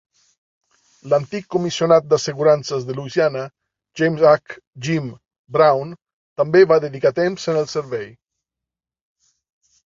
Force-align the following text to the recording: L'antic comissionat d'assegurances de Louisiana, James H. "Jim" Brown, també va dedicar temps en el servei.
L'antic 1.11 1.43
comissionat 1.55 2.07
d'assegurances 2.13 2.87
de 2.87 2.95
Louisiana, 3.01 3.43
James 4.01 4.25
H. 4.31 4.57
"Jim" 4.89 5.13
Brown, 5.61 5.95
també 6.43 6.65
va 6.75 6.81
dedicar 6.89 7.15
temps 7.23 7.49
en 7.55 7.65
el 7.65 7.73
servei. 7.79 8.13